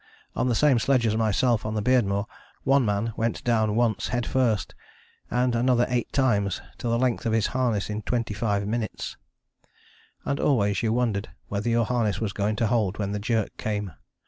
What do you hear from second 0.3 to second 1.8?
On the same sledge as myself on